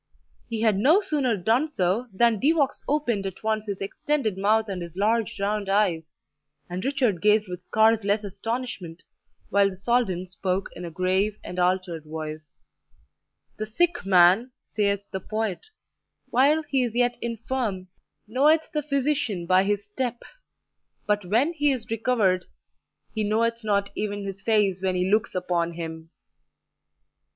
[0.49, 4.67] He had no sooner done so, than De Vaux opened at once his extended mouth
[4.67, 6.15] and his large round eyes,
[6.67, 9.03] and Richard gazed with scarce less astonishment,
[9.51, 12.55] while the Soldan spoke in a grave and altered voice:
[13.57, 15.67] "The sick man, sayeth the poet,
[16.31, 17.87] while he is yet infirm,
[18.27, 20.23] knoweth the physician by his step;
[21.05, 22.45] but when he is recovered,
[23.13, 26.09] he knoweth not even his face when he looks upon him."